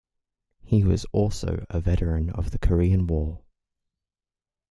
[0.63, 3.43] He was also a veteran of the Korean War.